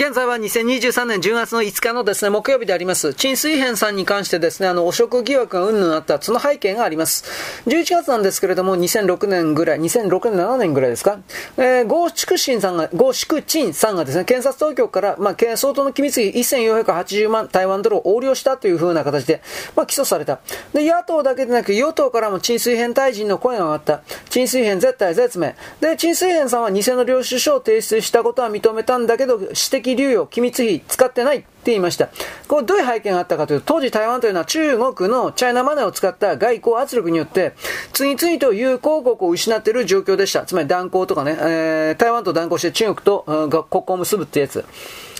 [0.00, 3.14] 現在は2023年10月の5日のですね、木曜日であります。
[3.14, 7.24] 陳水扁さんに関してですね、あの、汚職疑惑がうんぬんあった、その背景があります。
[7.66, 11.18] 11月なんですけれども、2006年ぐらい、2006年、7年ぐらいですか、
[11.56, 19.42] えー、ゴーシクシンさんが、ゴーシクチンさんがですね、検察当局から、まあ、相当の機密費1480万台湾ドルを横領したという風な形で、
[19.74, 20.38] まあ、起訴された。
[20.74, 24.02] で、野党だけでなく、与党からも陳水扁退陣の声が上がった。
[24.30, 25.56] 陳水扁絶対絶命。
[25.80, 32.08] で、陳水扁さんは偽の領収書を提出したことは認めたんだけど、指摘流用、機密費使ってないって言いました。
[32.46, 37.54] これどういう背景があったかというと、当時台湾というのは中国のチャイナマネーを使った外交圧力によって、
[37.92, 40.44] 次々と友好国を失っている状況でした。
[40.46, 44.64] つまり断交とかね、えー、台湾と断交して中国と、うん、国交を結ぶってやつ。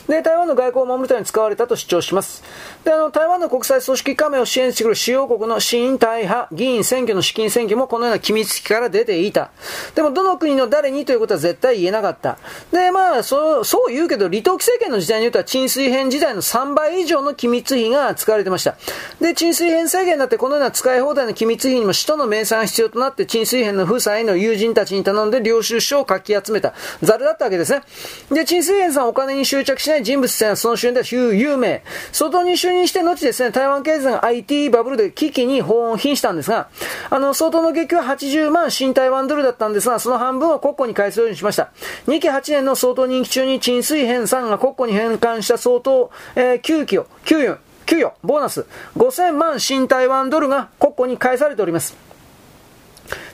[0.08, 2.42] で、台湾の外交を守るために使われたと主張します。
[2.84, 9.50] で、あの、台湾の国際組織加盟を支援してくる主要国の新大派議員選挙の資金選挙もこのような機密費から出ていた。
[9.94, 12.38] でも、どの国の誰にということは絶対言えなかった。
[12.72, 18.77] で、まあ、そう、そう言うけど、李登輝政権の時代に言うとは、沈水編時代の3倍以上の機密費が使われてました。
[19.20, 26.72] で、沈水編制限になってこのような使い放題の機密費にも使途の明細が必要となって、沈水編の夫妻の友人たちに頼んで領収書を書き集めた。
[27.02, 27.83] ザルだったわけですね。
[28.30, 31.82] で、沈水編さんお金に執着しない人物ってその瞬間では有名。
[32.12, 36.68] 外に就任して後ですね、台湾経済が IT バブルで危機に瀕したんですが、
[37.10, 41.70] あの、相当の月給は80万新台湾ドルだったんですが、その半分を国庫に返すようにしました。
[42.06, 52.08] 2期8年の相当任期中に陳水扁さんが国庫に返還した相当、えー、給与、給与、給与、ボーナス、5000万新台湾ドルが国庫に返されております。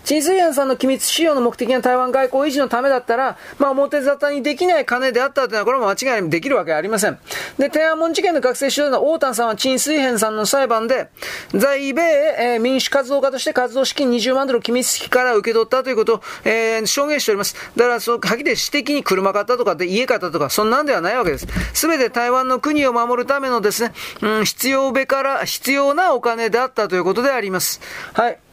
[0.04, 7.18] 陳水扁さんの機密使用の目的が台湾外交維持のためだったら、まあ表沙汰にできない金であったというのは、これも間違いにできるわけありません。
[7.58, 11.08] で、天安門事件の学生指導の大丹さんは陳水扁さんの裁判で、
[11.54, 17.56] 在米、えー、民主活動家として活動資金20万ドルを機密費から受け取ったということを、えー、証言しております。
[17.76, 21.46] だから、その、はっきり私的に車買ったとかで家買ったとか、そんなんではないわけです。
[21.72, 27.80] すべて台湾の国を守るためのですね、うん、必要べから、必要なお金であったということであります。
[28.12, 28.43] はい。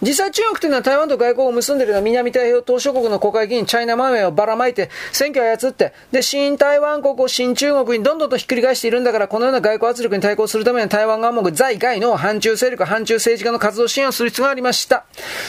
[0.00, 15.04] 実際中国というのは台湾と外交を結んでいるのは南太平洋島諸国の国会議員、チャイナマネーをばらまいて、選挙を操って、で、新台湾国を新中国にどんどんとひっくり返しているんだから、このような外交圧力に対抗するために台湾側も在外の反中勢力、反中政治家の活動支援をする必要がありました。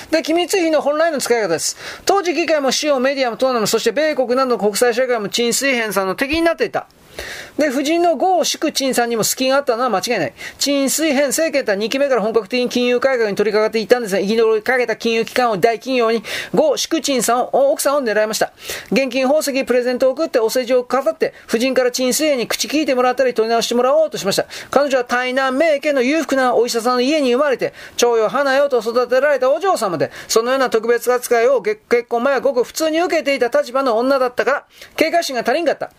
[0.09, 1.77] で、機密費の本来の使い方です。
[2.05, 6.87] 当時議会も主要メディアもトーナも、そして米国などの国際社会も陳水扁さんの敵になっていた。
[7.59, 10.33] で、夫人のゴー・シクチンさんにも隙があったのは間違いない。
[10.59, 16.23] 陳水扁政権とは2期目から本格的に金融改革に取り掛かっていたんですが、生き残りかけた金融機関を大企業に、
[16.55, 18.53] ゴー・シクチンさんを、奥さんを狙いました。
[18.93, 24.45] 現金宝石、プレゼントを送って、お世辞を飾って、夫人から陳水扁に口聞いてもらったり、取り直してもらおうとしました。
[24.71, 34.65] 彼女は台南名家の裕福なお医者さんの家に生まれて、長よ花よと育てられたお嬢様で、そのような特別扱いを結婚前はごく普通に受けていた立場の女だったから、
[34.95, 35.91] 警戒心が足りんかった。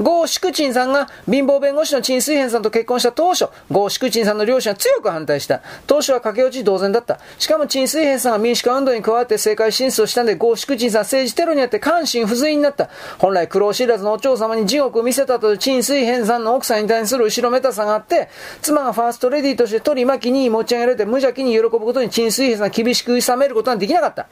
[0.00, 5.62] ゴー・シクチンさんが貧乏弁護士の陳水扁さんと結婚した当初、ゴー・シクチンさんの両親は強く反対した。
[5.86, 7.20] 当初は駆け落ち同然だった。
[7.38, 12.90] しかも陳水扁さんが民主化運動に加わって政界進出をしたんで、ゴー・シクチンさん政治テロにあって関心不随になった。
[13.18, 18.28] 本来苦労知らずのお嬢様に地獄を見せたという陳水扁さんの奥さんに対する後ろめたさがあって、
[18.62, 24.26] 妻がファーストレディーとして取り巻きに持ち上げられて無邪気に喜ぶことに陳水扁さん厳しく諌めることができなかった。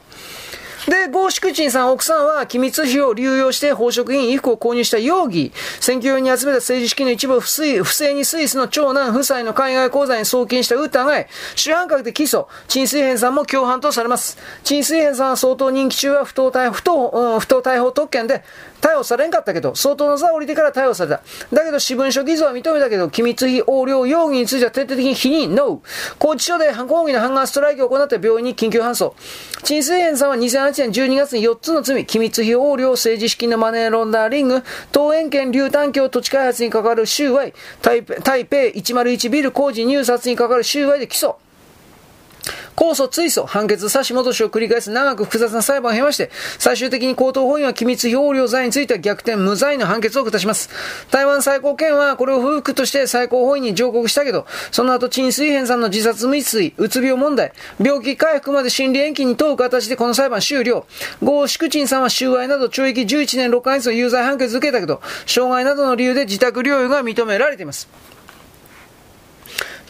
[0.87, 14.37] で、ゴーシクチンさん奥さんは機密費を流用して宝飾品衣服を購入した容疑、選挙用に集めた政治資金の一部を不正にスイスの長男夫妻の海外口座に送金した疑い、主犯格で起訴、陳水扁さんも共犯とされます。
[14.63, 18.43] 陳水扁さんは相当任期中は不当逮捕、不当、うん、不当逮捕特権で、
[18.83, 21.21] 逮捕されんかったけど、相当の座を降りてから逮捕された。
[21.53, 26.15] だけど、私文書偽造は認めたけど、機密費横領容疑については徹底的に否認、ノー。
[26.19, 29.15] 拘置所で抗議のハンガーストライキを行った病院に緊急搬送。
[29.63, 34.63] 陳水扁さんは2008年12月に4つの罪、機密費横領、政治資金のマネーロンダーリング、
[34.93, 41.35] 東園県流炭橋土地開発に関わる収賄、台北101ビル工事入札に関わる収賄で起訴。
[42.75, 50.69] 控訴追訴、判決差し戻しを繰り返す長く複雑な裁判を経まして、最終的に高等法院は機密表領罪については逆転無罪の判決を下します。
[51.11, 60.85] 台湾最高検はこれを不服として最高法院に上告したけど、その後陳水扁さんの自殺未遂、うつ病問題、病気回復まで心理延期に問う形でこの裁判終了。
[61.23, 67.87] ゴー・シクチンさんは収賄など懲役11年6ヶ月の有罪判決を受けたけど、障害などの理由で自宅療養が認められています。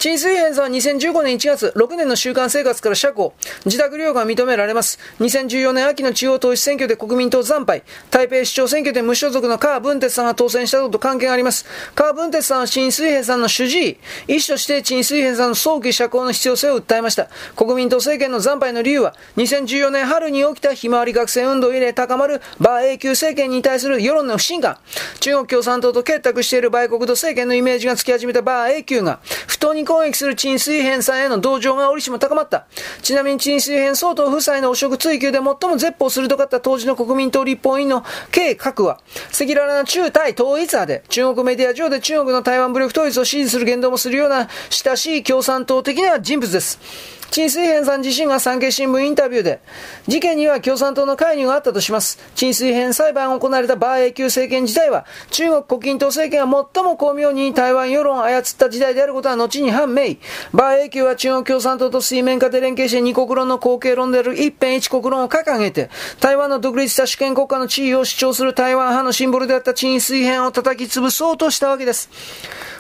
[0.04, 3.34] 陳水扁さんは2015年1月、6年の週間生活から釈放、
[3.64, 5.00] 自宅療養が認められます。
[5.22, 11.66] 2014年秋の中央統一選挙で国民党惨敗、台北市長選挙で無所属の川文哲さんが当選したことと関係があります。
[11.96, 13.98] 川文哲さんは陳水扁さんの主治医、
[14.28, 17.30] 医師として陳水扁さんの早期釈放の必要性を訴えました。
[17.56, 24.80] 国民党政権の惨敗の理由は、2014年春に起きたひまわり学生運動を入れ高まる馬英九政権に対する世論の不信感、
[25.22, 32.66] 中国共産党と結託している売国と政権のイメージがつき始めた馬英九が、不当に攻撃する陳水扁さんへの同情が折しも高まった。
[33.04, 39.00] ちなみに陳水扁総統夫妻の汚職追及で最も絶法鋭かった当時の国民党立法院の計核は、
[39.30, 47.23] 赤裸々な中対統一派で、中国メディア上で中国の台湾武力統一を支持する言動もするような親しい共産党的な人物です。
[47.32, 49.60] 陳水扁さん自身が産経新聞インタビューで、
[50.08, 52.20] 事件には共産党の介入があったとします。
[52.36, 60.16] 陳水扁裁判が行われた馬英九政権時代は、中国国民党政権が最も巧妙に台湾世論を操った時代であることは後に判明。
[60.54, 72.10] 馬英九は中国共産党と水面下で連携して二国論の後継論である一辺一国論を掲げて、台湾の独立した主権国家の地位を主張する台湾派のシンボルであった陳水扁を叩き潰そうとしたわけです。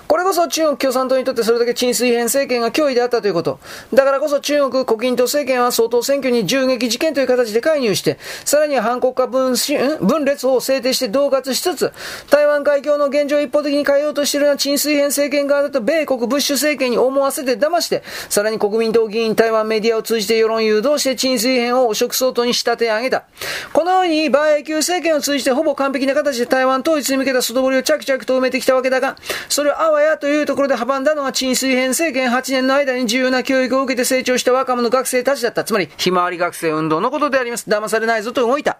[0.07, 3.59] これこそ中国共産党にとってそれだけ陳水扁政権が脅威であったということ。
[3.93, 9.55] だからこそ中国国民党政権は総統選挙に銃撃事件という形で介入して、さらには反国家分
[10.01, 11.93] 分裂を制定して恫喝しつつ、
[12.29, 23.23] 台湾海峡の現状を一方的に変えようとしているような陳水扁政権側だと米国ブッシュ政権に思わせて騙して、さらに国民党議員、台湾メディアを通じて世論誘導して陳水扁を汚職相当に仕立て上げた。
[23.71, 29.15] このように馬英九政権を通じてほぼ完璧な形で台湾統一に向けた外堀を着々と埋めてきたわけだが、
[29.49, 35.63] それをわやというところで阻んだのは陳水編政権8年の間に重要な教育を受けて成長した若者学生たちだった。
[35.63, 37.69] つまり、ひまわり学生運動のことであります。
[37.69, 38.79] 騙されないぞと動いた。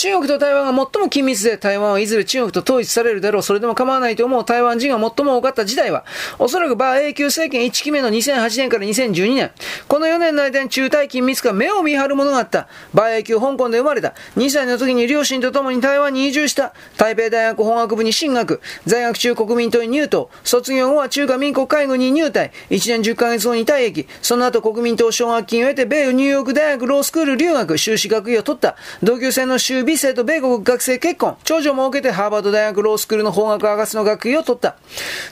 [0.00, 3.42] 中国と台湾が最も緊密で台湾はいずれ中国と統一されるだろう。
[3.42, 6.06] それでも構わないと思う台湾人が最も多かった時代は、
[6.38, 9.50] おそらく馬英九政権1期目の2008年から2012年。
[9.88, 12.66] この4年の間に中台緊密化目を見張るものがあった。
[12.94, 14.14] 馬英九香港で生まれた。
[14.38, 16.72] 2歳の時に両親と共に台湾に移住した。
[16.96, 18.62] 台北大学法学部に進学。
[18.86, 20.30] 在学中国民党に入党。
[20.44, 22.52] 卒業後は中華民国海軍に入隊。
[22.70, 24.06] 1年10ヶ月後に退役。
[24.22, 27.76] その後国民党奨学金を得て米ニューヨーク大学ロースクール留学。
[27.76, 28.76] 修士学位を取った。
[29.02, 31.36] 同級生の修美生と米国学生結婚。
[31.42, 34.76] 長女も受けてハーバード大学ロースクールの法学博士の学位を取った。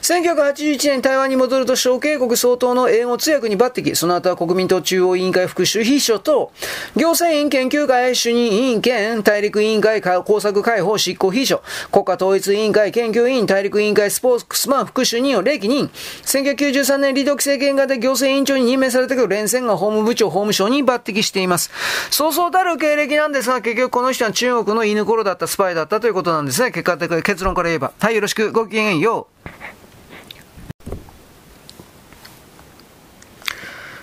[0.01, 3.95] 1981年台湾に戻ると小警国総統の英語通訳に抜擢。
[3.95, 6.51] その後は国民党中央委員会副主秘書と、
[6.97, 15.89] 行政院研究会主任委員兼大陸委員会工作解放執行秘書、国家統一委員会研究委員大陸委員会スポークスマン副主任を歴任。
[16.25, 21.71] 1993年離独政権下で行政委員長に任命されたけど、連戦が法務部長法務省に抜擢しています。
[22.11, 26.71] そうそうたる経歴なんですが、結局この人は中国の犬頃だったスパイだったということなんですね。
[26.71, 27.91] 結果的結論から言えば。
[27.99, 28.53] はい、よろしく。
[28.53, 29.78] ごきげんよう。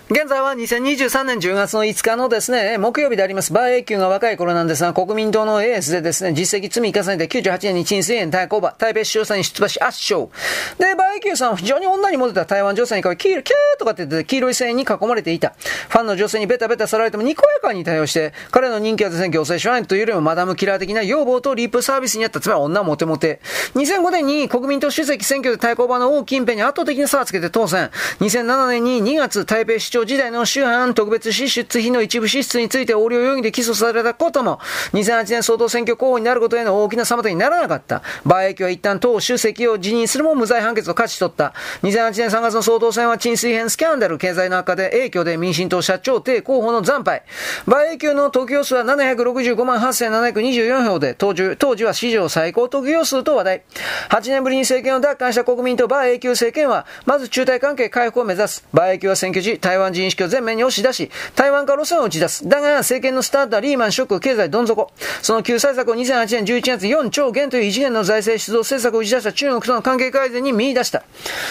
[0.09, 3.51] 現在は2023年10月の5日のですね、木曜日であります。
[3.51, 10.31] 馬英九が若い頃なんですが、国民党のエースでですね、実績積み重ねて98年に陳水扁対抗馬、台北市長選に出馬し圧勝。
[10.79, 13.43] で、馬英九さんは非常に女にモテた台湾女性にキーキャー
[13.81, 15.55] とかって言って黄色い線に囲まれていた。
[15.89, 23.41] ファンの女性にベタベタさられてもにこやかに対応して、彼の人気はですね、行政手腕というよりもマダムキラー的な要望とリップサービスにあった、つまり女モテモテ。
[23.75, 27.91] 2005年に国民党主席選挙で対抗馬の王近辺に圧倒的な差をつけて当選。
[28.21, 34.59] 2007年に2月台北市長時代の主犯特別支出費の一部支出について横領容疑で起訴されたことも、
[34.93, 38.03] 2008年総統選挙候補になることへの大きな妨げにならなかった。
[38.25, 41.55] 馬英九は一旦党主席を辞任するも無罪判決を勝ち取った。
[41.83, 47.23] 2008年3月の総統選は沈水編スキャンダル、経済の悪化で影響で民進党社長帝候補の惨敗。
[47.67, 53.63] 馬英九の得票数は765万8724票で、当時当時は史上最高得票数と話題。
[54.11, 58.65] 8年ぶりに政権を奪還した国民と馬英九政権は、まず中台関係回復を目指す。
[58.73, 62.49] 馬英九は選挙時、台湾人意識を前面に押し出し、台湾化路線を打ち出す。
[62.49, 64.91] だが、政権のスタートはリーマンショック、経済どん底。
[65.23, 71.03] その救済策を2008年11月4兆元という異次元の財政出動政策を打ち出した中国との関係改善に見出した。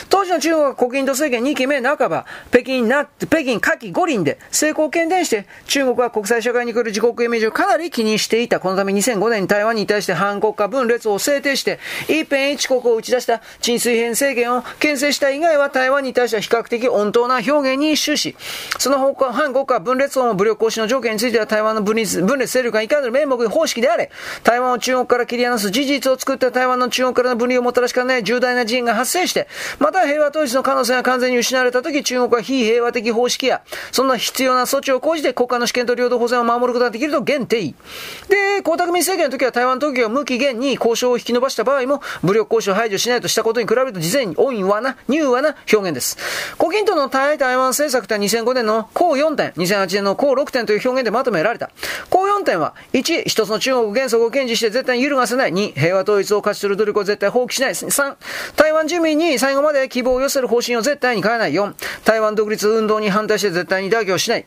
[0.09, 8.59] 当時の中国は国民党政権2期目半ば、北京な、北京夏季五輪で成功を懸念して、中国は国際社会に来る自国イメージをかなり気にしていた。
[8.59, 18.35] このため2005年に台湾に対して反国家分裂を制定して、一辺一国を打ち出した陳水扁政権を牽制した以外は台湾に対しては比較的温当な表現に終始し、
[18.79, 24.09] その方向反国家分裂を武力行使の条件については台湾の分裂分裂勢力がいかなる名目方式であれ、
[24.43, 29.47] 台湾を中国から切り離す事実を作った台湾の中国からの分離をもたらしかねない重大な事因が発生して、
[29.79, 37.55] また平和統一の可能性が完全に失われたとき、中国は非平和的方式や、そんな必要な措置を講じて国家の主権と領土保全を守ることができると限定。
[37.55, 37.73] で、
[38.59, 46.17] 江沢民政権の時は台湾当局が無期限に交渉を引き延ばした場合も、武力交渉を排除しないとしたことに比べると、事前に恩和な、柔和な表現です。
[46.57, 51.69] 胡錦涛の対台湾政策とは2005年の項4点、2008年の項6点という表現でまとめられた。
[52.09, 55.53] 項4点は、1、一つの中国原則を堅持して絶対に揺るがせない。
[55.53, 57.71] 2、平和統一を勝ち取る努力を絶対放棄しない。
[57.71, 58.15] 3、
[58.55, 61.53] 台湾住民に最後まで希望を寄せる方針を絶対に変えない。
[61.53, 61.73] 4、
[62.05, 64.45] 台湾独立運動に反対して絶対に妥協しない。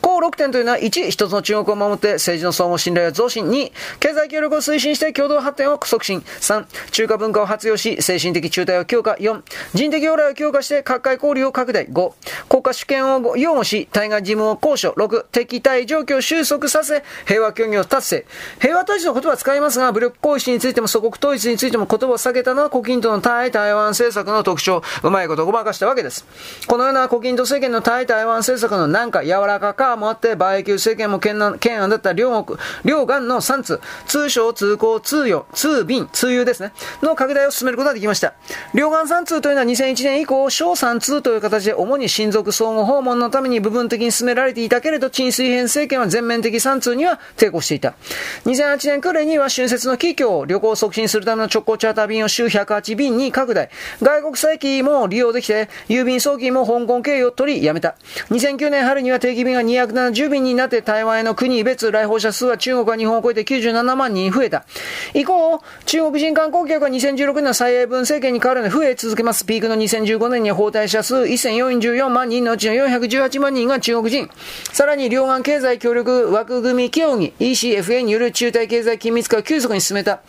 [0.00, 3.48] 項6点というのは、1、一つの中国を守って政治の相互信頼を増進。
[3.48, 6.20] 2、経済協力を推進して共同発展を促進。
[6.20, 9.12] 3、中華文化を活用し、精神的中退を強化。
[9.12, 9.42] 4、
[9.74, 11.86] 人的往来を強化して各界交流を拡大。
[11.88, 12.12] 5、
[12.48, 14.92] 国家主権を擁護し、対外事務を交渉。
[14.96, 18.26] 6、敵対状況を収束させ、平和協議を達成。
[18.60, 26.26] 平和統一の言葉は使いますが、武力行使についても祖国統一についても言葉を避けたのは、胡錦涛の対台湾政策の特徴、うまいことごまかしたわけです。
[26.66, 36.72] このような胡錦涛政権の対台湾政策のなんか柔らかかもあって、馬英九政権も懸案だった両国、両岸の3通、通商、通行、通用、通便、通輸ですね、
[37.02, 38.34] の拡大を進めることができました。
[38.74, 47.94] 両岸3通というのは2001年以降、小3通という形で主に親族相互訪問のために部分的に進められていたけれど、陳水扁政権は全面的3通には抵抗していた。
[48.44, 53.70] 2008年暮れには春節の企業を旅行を促進するための直行チャーター便を週108便に拡大。
[54.02, 57.94] 外国債機も利用できて、郵便送金も香港経由を取りやめた。
[58.30, 64.64] 2009年春には定期便が270便になって台湾への国別来訪者数は中国は日本を超えて97万人増えた。
[65.14, 69.46] 以降、中国人観光客が2016年の蔡英文政権に変わるので増え続けます。
[69.46, 74.28] ピークの2015年には訪台者数1044万人のうちの418万人が中国人。
[74.72, 80.20] さらに両岸経済協力枠組み協議 ECFA による中台経済緊密化を急速に進めた。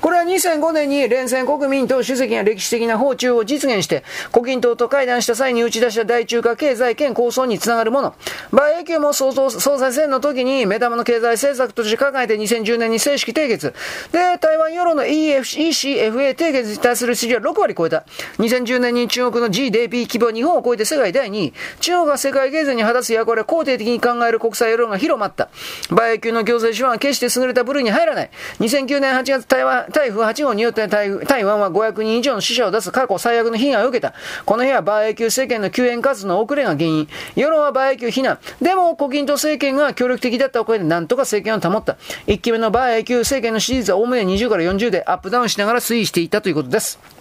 [0.00, 8.14] これは2005年に連戦国民と主席が歴史的な訪中を実現して、胡錦涛と会談した際に打ち出した大中華経済圏構想につながるもの。
[8.52, 13.74] 馬英九も総総裁選の時に目玉の経済政策として掲げて2010年に正式締結。
[14.12, 18.04] で、台湾世論の ECFA 締結に対する支持は6割超えた。
[18.38, 21.52] 2010年に中国の GDP 規模は日本を超えて世界第2位。
[21.80, 25.48] 中国が世界経済に果たす役割を肯定的に考える国際世論が広まった。
[25.90, 28.30] 馬英九の行政手腕は決して優れた部類に入らない。
[28.60, 34.14] 2009年8月台湾台風8号によって台台湾は500人以上の死者を出す過去最悪の被害を受けた。
[34.44, 37.08] この日は馬英九政権の救援活動の遅れが原因。
[37.34, 38.38] 世論は馬英九非難。
[38.60, 41.96] でも、胡錦涛政権が協力的だったおかげでなんとか政権を保った。
[42.26, 47.17] 1期目の馬英九政権の支持率はおおむね20から40でアップダウンしながら推移していたということです。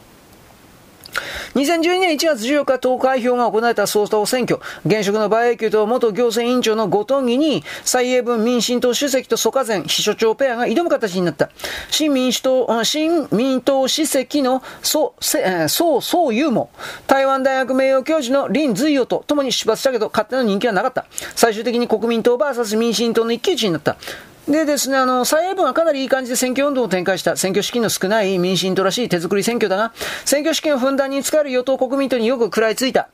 [1.55, 11.49] 2012年1月14日投開票が行われた総統選挙、現職の馬英九と元行政委員長の後藤義に、蔡英文民進党主席と蘇家前秘書長ペアが挑む形になった。
[11.89, 15.13] 新民主党、新民党主席の蘇、
[15.67, 16.69] 蘇、蘇友も、
[17.07, 21.05] 台湾大学名誉教授の林随与と共に出発したけど、勝手の人気はなかった。
[21.35, 23.97] 最終的に国民党 VS 民進党の一騎打ちになった。
[24.47, 27.35] でですね、あの、蔡英文はかなりいい感じで選挙運動を展開した。
[27.35, 29.91] 選挙資金の少ない民進党らしい手作り選挙だが、
[30.23, 33.09] 選挙資金をふんだんに使える与党国民党によく食らいついた。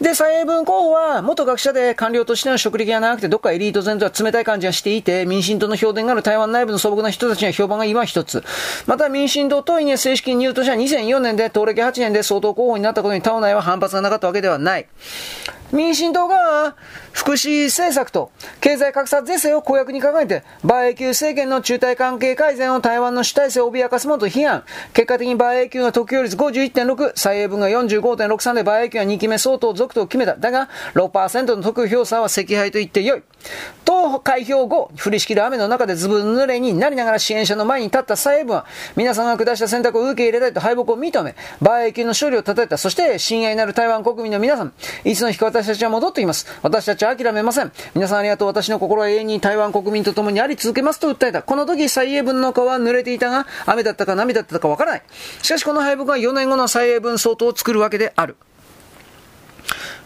[0.00, 8.44] で、蔡英文候補は元学者で官僚としての職歴が長くて、どっかエリート前とは冷たい感じがしていて、民進党の評伝がある台湾内部の素朴な人たちには評判が今一つ。
[8.86, 14.86] また民進党党員に正式に入党した2004年で、党歴8年で総統候補になったことに党内は反発がなかったわけではない。
[15.70, 16.76] 民進党が
[17.12, 24.64] 福祉政策と経済格差是正を公約に掲げて、馬英九政権の中台関係改善を台湾の主体性を脅かすものと批判。
[24.94, 30.36] 結果的に馬英九が得票率51.6、蔡英文が45.63で馬英九が2期目相続投を決めた。
[30.36, 33.22] だが、6%の得票差は赤敗と言ってよい。
[33.84, 42.76] 党開票後、降りしきる雨の中でずぶ濡れになりながら支援者の前に立った蔡英文は、皆さんが下した選択を受け入れたいと敗北を認め、馬英九の勝利を称えた。
[42.78, 44.72] そして、親愛なる台湾国民の皆さん、
[45.04, 46.46] いつの日か私たちは戻ってきます。
[46.62, 47.72] 私たちは諦めません。
[47.94, 48.48] 皆さんありがとう。
[48.48, 51.42] 私の心は永遠に台湾国民と共にあり続けますと訴えた。
[51.42, 55.02] この時、蔡英文の顔は濡れていたが、雨だったか涙だったかわからない。
[55.42, 58.36] しかしこの敗北は4年後の蔡英文総統を作るわけである。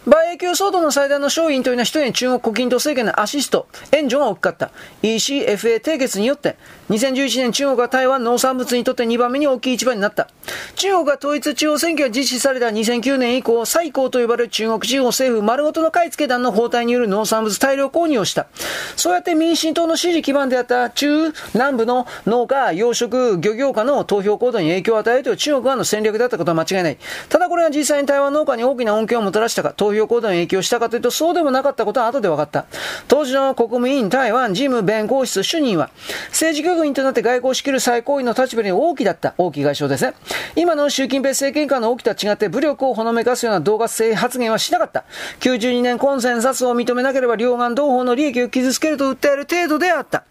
[0.05, 4.73] 馬英九騒動の最大の勝因というのは一人中国国民党政権のアシスト、援助が大きかった。
[5.01, 6.57] ECFA 締結によって、
[6.91, 10.27] 2011年中国は台湾農産物にとって2番目に大きい市場になった。
[10.75, 18.49] 中国が統一地方選挙が実施された2009年以降、最高と呼ばれる中国地方政府丸ごとの買い付け団の包帯による農産物大量購入をした。
[18.97, 26.99] そうやって民進党の支持基盤であった中南部の農家、養殖、漁業家の投票行動に影響を与えるという中国側の戦略だったことは間違いない。
[27.29, 32.65] ただこれが実際に台湾農家に大きな恩恵をもたらしたか、投投票行動に影響したかというと、そうでもなかったことは後で分かった。
[33.09, 35.91] 当時の国務委員台湾事務弁公室主任は、
[36.29, 39.35] 政治局員となって外交を仕切る最高位の立場に大きだった。
[39.37, 40.15] 大きい外相ですね。
[40.57, 45.05] 今の習近平政権下の大きとは違って武力をほのめかすような動画性発言はしなかった。
[45.41, 50.25] 92年コンセンサスを認めなければ両岸同胞の利益を傷つけると訴える程度であった。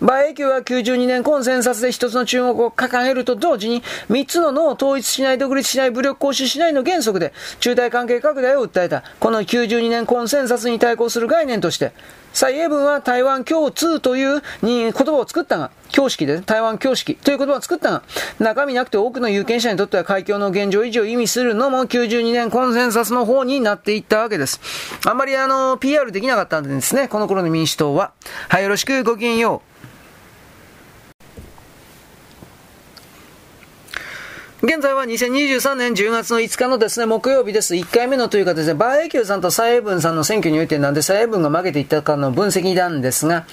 [0.00, 9.02] 馬英九は92年コンセンサスで一つの中国を掲げると同時に、三つの脳を統一しない、独立しない、武力行使しないの原則で、中台関係拡大を訴えた。
[9.20, 11.92] この92年コンセンサスに対抗する概念として、
[12.36, 18.02] 蔡英文は台湾共通という言葉を作ったが、教式で、台湾教式という言葉を作ったが、
[18.38, 24.60] 中身なくて多くの有権者にとっては海峡の現状維持を意味するのも92年コンセンサスの方になっていったわけです。
[25.06, 28.12] あんまりあの、PR できなかったんですね、この頃の民主党は。
[28.50, 29.75] はい、よろしくごきげんよう。
[34.68, 37.76] 現在は2023年10月の5日のですね、木曜日です。
[37.76, 43.46] 1回目のというかですね、バーエキューさんと蔡英文さんの選挙においてなんで蔡英文が負けていったかの分析なんですが、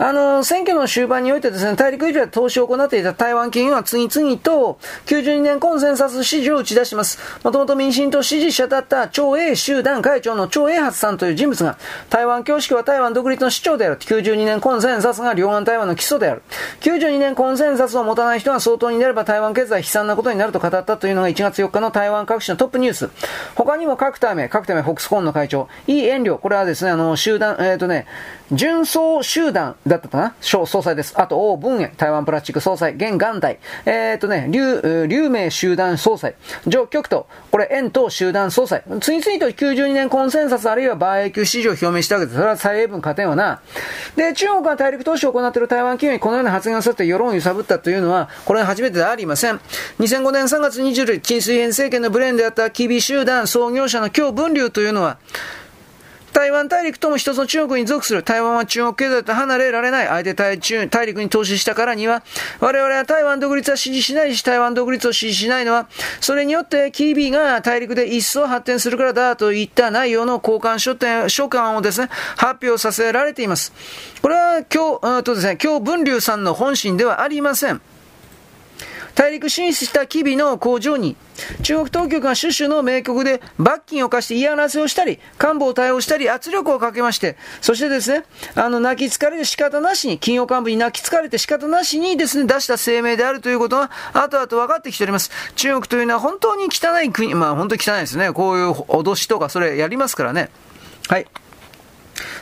[0.00, 7.20] あの、選挙の終盤においてですね、大陸以上で投資を行っていた台湾企業は次々と92年コンセンサス支持を打ち出します。
[7.44, 11.78] もともと民進党支持者だった長英集団会長の長英発さんという人物が、
[12.10, 13.98] 台湾教式は台湾独立の主張である。
[13.98, 16.42] 92年コンセンサスが両岸台湾の基礎である。
[16.80, 23.10] 92年コンセンサスを持たない人が相当になれば台湾経済悲惨なことになると語ったというのが1月4日の台湾各紙のトップニュース。
[23.54, 28.06] 他にも各ため、各ため、フォックスコーンの会長、イー・エンリョ、これはですね、あの、集団、えっ、ー、とね、
[28.52, 30.34] 純総集団だったかな？
[30.40, 31.14] 総裁です。
[31.16, 36.36] あと、王文園、台湾プラスチック総裁、現元代、えっ、ー、とね、劉、劉明集団総裁、
[36.66, 42.36] 上局と、これ、円東集団総裁、次々と92年コンセンサスあるいはバー永久支持を表明したわけです。
[42.36, 43.60] それは蔡英文勝てんわな。
[44.14, 49.60] で、中国が大陸投資を行っている台湾企業にこのような発言をさせて世論を揺さぶったというのは、これは初めてではありません。
[49.98, 55.18] 2005年3月20日、陳水扁政権のブレーンであったキビ集団創業者の強分流というのは、
[56.34, 58.22] 台湾大陸とも一つの中国に属する。
[58.22, 60.06] 台湾は中国経済と離れられない。
[60.06, 62.22] 相手大中大陸に投資したからには、
[62.60, 65.88] 我々は台湾独立は支持しないし、台湾独立を支持しないのは、
[66.20, 73.72] それによってキービーが大陸で一層発展するからだといった内容の交換書店書簡をですね、発表させられています。
[74.20, 77.80] これは今日、とですね、今日文流さんの本心ではありません。
[79.16, 81.16] 大陸進出した機微の工場に、
[81.62, 95.30] 中国当局がシュシュの名曲で罰金を課して嫌なせをしたり、官房対応したり、圧力をかけまして、そしてですね、あの、泣き疲れて仕方なしに、金曜幹部に泣き疲れて仕方なしにですね、出した声明であるということが、後々分かってきております。
[95.56, 98.32] 中国というのは本当に汚い国、まあ本当に汚いですね。
[98.32, 100.50] こういう脅しとか、それやりますからね。
[101.08, 101.26] はい。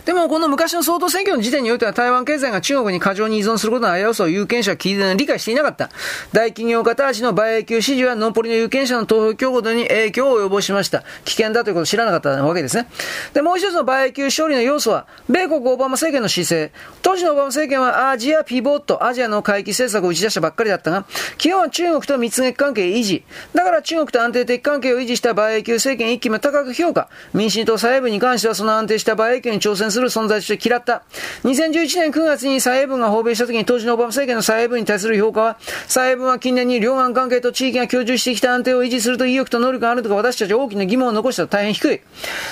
[0.04, 5.90] でもこの昔の総統選挙の時点においては台湾経済が中国に過剰に依存することの危うさを有権者は理解していなかった。
[6.33, 11.04] 大企業家たちの売永久支持はノンポリの有権者の投票強固に影響を及ぼしました。
[11.25, 12.89] 危険だということを知らなかったわけですね。
[13.32, 16.73] で、もう一つの売永久勝利の要素は、米国オバマ政権の姿勢。
[17.02, 21.04] 当時のオバマ政権はアジアピボット、アジアの回帰政策を打ち出したばっかりだったが、
[21.39, 23.25] 基本は中国と蜜月関係維持。
[23.54, 27.08] だから中国と安定的関係を維持した売永久政権一期も高く評価。
[27.32, 31.05] 民進党蔡英文に関してはその安定した売永久に挑戦する存在として嫌った。
[31.45, 35.57] 2011年9月に蔡英文が訪米した時に当時のオバマ政権の蔡英文に対する評価は、
[35.89, 42.00] 蔡英文は近年に両岸関係と地域が居住してきた安定を維持すると意欲と能力があるとか私たち大きな疑問を残した大変低い。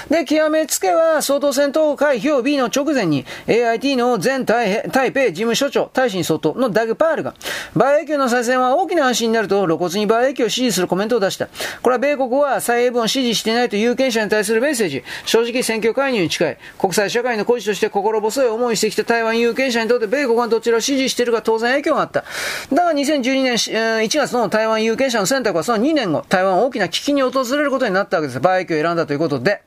[0.08, 7.34] で、極めつけは、総統選投開票 B の直前に AIT の前台台北事務所長、大臣総統のダグ・パールが、
[7.74, 11.48] バイエの再選は大きな安心になると露骨にバイエを支持するコメントを出した。
[11.82, 22.24] これは米国は蔡英文を支持していないと有権者に対するメッセージ、正直選挙介入に近い、国際社会の孤児として心細い思いしてきた台湾有権者にとって米国がどちらを支持しているか当然影響があった。
[22.72, 28.38] だが2012年1月の台湾有権者の選択はその2年後、台湾大きな危機に訪れることになったわけです。
[28.38, 29.62] 馬益を選んだということで。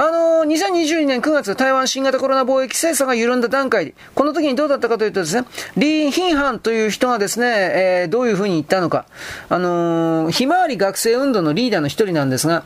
[0.00, 5.44] あのー、2022年9月、台湾新型コロナ貿易制裁が緩んだ段階で、この時にどうだったかというとですね、
[5.76, 9.06] リー・ヒンハンという人がですね、えー、どういうふうに言ったのか、
[9.48, 12.62] あのー、ひまわり学生運動のリーダーの一人なんですが、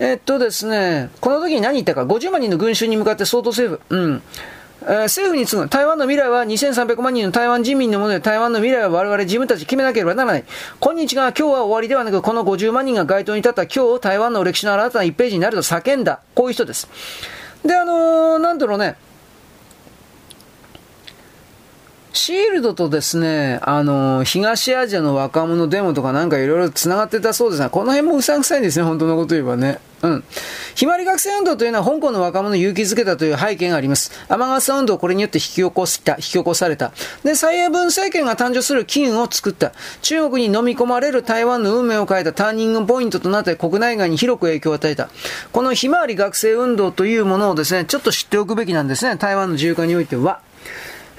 [0.00, 4.22] えっとですね、この時に何言ったか、50万人の群衆に向かって相当政府、うん。
[4.80, 10.44] 政府に次ぐ台湾の未来は2300万人の台湾人民のもので台湾の未来は我々自分たち決めなければならない。
[10.80, 16.20] 今日が今日は終わりではなくこの50万人が街頭に立った今日台湾の歴史の新たな1ページになると叫んだ。
[16.34, 16.88] こういう人です。
[17.62, 18.96] で、あのー、なんだろうね。
[22.12, 29.78] シールドとですね、あの、東アジアの若者デモとかなんかいろいろ繋がってたそうですが、この辺もうさんくさいんですね、本当のこと言えばね。
[30.02, 30.24] うん。
[30.74, 34.10] ひまわり学生運動というのは香港の若者を勇気づけたという背景があります。
[34.28, 36.92] 雨傘運動をこれによって引き起こした、引き起こされた。
[37.22, 39.72] で、蔡英文政権が誕生する機運を作った。
[40.02, 45.10] 中国に飲み込まれる台湾の運命を変えたターニングポイントとなって国内外に広く影響を与えた。
[45.52, 49.16] このひまわり学生運動というものをですね、ちょっと知っておくべきなんですね。
[49.16, 50.40] 台湾の自由化においては。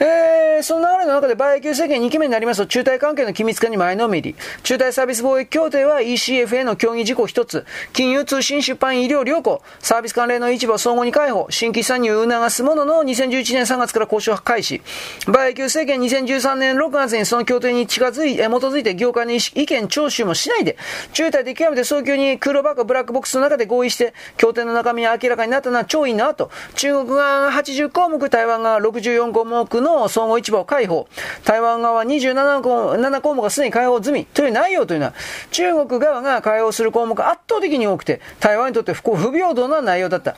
[0.04, 4.36] えー、その流れの中でバイキュー政権2期目になりますと、中台関係の緊密化に前のめり。
[4.64, 7.68] 中台サービス貿易協定は ECFA の協議事項一つ。
[7.94, 9.62] 金融通信出版医療良好。
[9.78, 11.46] サービス関連の市場総合に開放。
[11.52, 14.82] 新規参入を促すものの2011年3月から交渉開始。
[15.28, 20.78] バイキュー政権2013年6月にその協定に近づい、え基づいて業界の意見聴取もしないで、
[21.14, 26.50] 中台で極めて早急に黒バカブラックボックスの中で合意して、協定の中身が明らかになったのは超いいなと。
[26.74, 31.08] 中国が80項目、台湾側64項目のの総合市場開放。
[31.44, 35.14] 台湾側は27項 ,7 項目がすでに開放済みという内容というのは、
[35.52, 40.36] 中国側が開放する項目が圧倒的に多くて、台湾にとって不不平等な内容だった。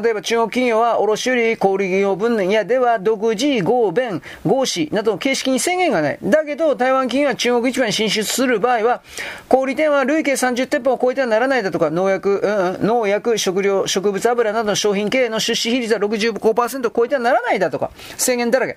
[0.00, 6.18] 例えば中国企業は卸売小売業分野では独自、合弁、合資などの形式に制限がない。
[6.22, 9.02] だけど、台湾企業は中国市場に進出する場合は、
[9.48, 12.40] 小売店は累計30店舗を超えてはならないだとか、農薬、
[12.80, 18.76] うん、農薬、食料、植物油などの商品経営の出資比率は65%を超えてはならないだとか、制限だらけ。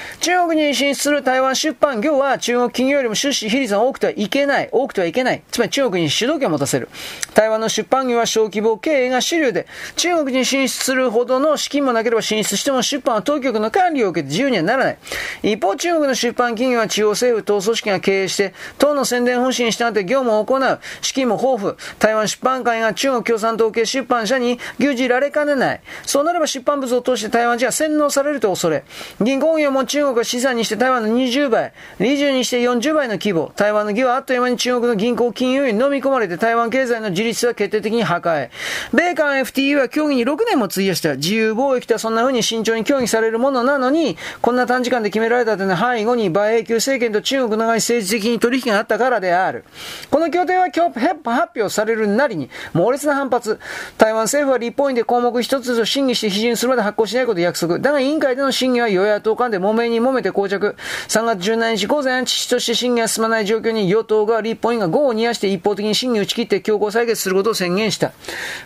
[0.21, 4.69] 中国に進出する台湾出版業は中国企業よりも出資比率が多くてはいけない。
[4.71, 5.41] 多くてはいけない。
[5.49, 6.89] つまり中国に主導権を持たせる。
[7.33, 14.97] 台湾の出版業は小規模経営が主流で、中国に進出するほどの資金もなければ進出しても出版は当局の管理を受けて自由にはならない。
[15.41, 20.79] 一方、中国の出版企業は地方政府、党組織が経営して、党の宣伝方針に従って業務を行う。
[21.01, 21.77] 資金も豊富。
[21.97, 25.81] 台湾出版会が中国共産党系出版社に牛耳られかねない。
[26.03, 28.83] そうなれば出版物を通して台湾人は洗脳されると恐れ。
[29.19, 38.49] 銀行業も中国が資産にして台湾の20倍、20にして40倍の規模、台湾の義はあっという間に中国の銀行金融に飲み込まれて台湾経済の自立は決定的に破壊。
[38.93, 41.15] 米韓 FTE は協議に6年も費やした。
[41.15, 49.65] 自由貿易とはそんな風に慎重に協議されるものなのに、こんな短時間で決められたというのは背後に馬英九政権と中国のが政治的に取引があったからである。
[50.09, 53.59] この協定は今日発表されるなりに、猛烈な反発。
[53.97, 57.79] 台湾政府は立法院で項目一つずつ審議して批准するまで発行しないことを約束。
[57.79, 60.75] だが委員会での審議は与野党間で揉めに揉めて膠着。
[61.07, 68.13] 3月17日午前、父として審議が進まない状況に与党が立法院が午後にやして一方的に審議を打ち切って強行採決することを宣言した。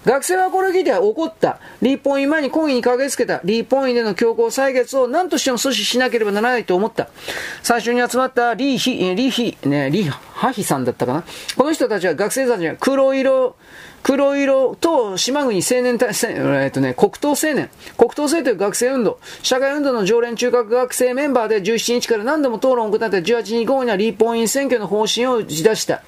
[0.06, 1.60] 学生はこれを聞いて怒った。
[1.82, 3.42] 立法院前に抗議に駆けつけた。
[3.44, 7.10] 立法院での強行採決を何としても阻止しなければならないと思った。
[7.64, 11.24] 最初に集まったリーヒ、リーヒ、ね、リーハヒさんだったかな。
[11.56, 13.56] この人たちは学生たちは黒色、
[14.06, 16.12] 黒色と島国青年隊、
[16.64, 26.04] えっとね、黒糖青年、黒糖青という学生運動、社会運動の常連中学学生メンバーで17日から何度も討論を行って18日午後には立法院選挙の方針を打ち出した。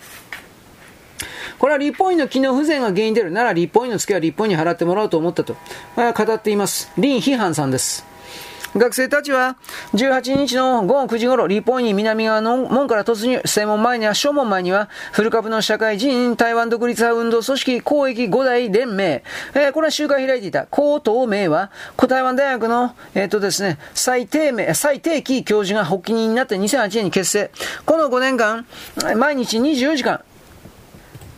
[1.58, 5.56] これは立法院の機能不全が原因であるなら立法院の付けは立法院に払ってもらおうと思ったと、
[5.96, 6.92] 語っています。
[6.98, 8.06] 林批判さんです。
[8.76, 9.58] 学生たちは
[9.94, 20.68] 18日の午後9時頃、立法院南側の門から突入、正門前には、正門前には、古株の社会人台湾独立派運動組織公益五大連盟、えー、これは集会開いていた。
[20.70, 27.52] 高等名は、古台湾大学の、えっ、ー、とですね、最低名、最低期教授が発起人になって2008年に結成。
[27.86, 28.66] この5年間、
[29.16, 30.22] 毎日24時間、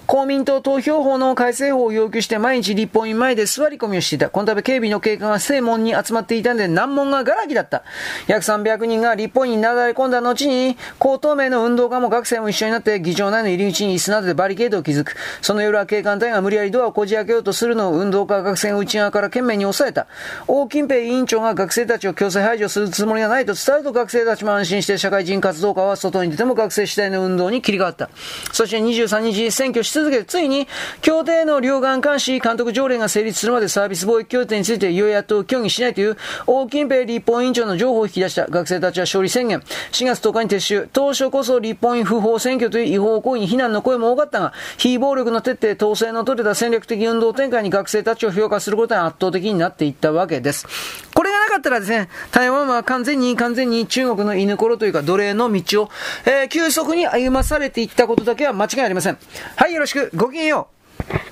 [0.09, 4.31] 公民党投票法の改正法を要求して毎日立法院前で座り込みをしていた。
[4.31, 7.83] この度警備の警官が正門に集まっていたんで難問ががらきだった。
[8.25, 15.15] 約300人が立法院になだれ込んだ後に、高等名の運動家も学生も一緒になって議場内の入り口に椅子などでバリケードを築く。
[15.43, 20.07] その夜は警官隊が無理やりドアをこじ開けようとするのを運動家学生が内側から懸命に抑えた。
[20.47, 28.09] 王金平委員長が学生たちを強制排除するつもりがないと伝えると学生たちも安心して社会人活動家は外に出ても学生次第の運動に切り替わった。
[28.51, 30.67] そして23日選挙し続けて、ついに、
[31.01, 39.59] 協定の両岸監視監督条例が成立するまでサービス貿易協定について与野党協議しないという、王金平立法委員長の情報を引き出した学生たちは勝利宣言。
[39.91, 40.89] 4月10日に撤収。
[40.93, 50.67] 当初こそ立法院不法選挙という違法行為に非難の声も多かったが、非暴力の徹底、統制の取れた戦略的運動展開に学生たちを評価することが圧倒的になっていったわけです。
[51.13, 55.89] これがなかったらですね、台湾は完全に完全に中国の犬頃というか奴隷の道を、
[56.25, 59.17] えー、急速に歩まされていったことだけは間違いありません。
[59.55, 60.11] はい、よろしく。
[60.15, 60.67] ごきげんよ
[61.01, 61.28] う。